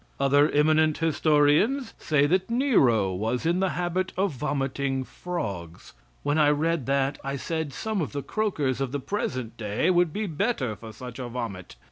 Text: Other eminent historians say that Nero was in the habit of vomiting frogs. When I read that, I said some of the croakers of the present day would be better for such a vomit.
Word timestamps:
Other 0.19 0.49
eminent 0.49 0.97
historians 0.97 1.93
say 1.99 2.25
that 2.25 2.49
Nero 2.49 3.13
was 3.13 3.45
in 3.45 3.59
the 3.59 3.69
habit 3.77 4.11
of 4.17 4.31
vomiting 4.31 5.03
frogs. 5.03 5.93
When 6.23 6.39
I 6.39 6.49
read 6.49 6.87
that, 6.87 7.19
I 7.23 7.35
said 7.35 7.71
some 7.71 8.01
of 8.01 8.11
the 8.11 8.23
croakers 8.23 8.81
of 8.81 8.91
the 8.93 8.99
present 8.99 9.57
day 9.57 9.91
would 9.91 10.11
be 10.11 10.25
better 10.25 10.75
for 10.75 10.91
such 10.91 11.19
a 11.19 11.27
vomit. 11.29 11.75